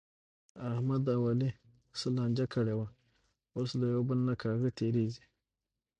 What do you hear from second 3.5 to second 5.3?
اوس یو له بل نه کاږه تېرېږي.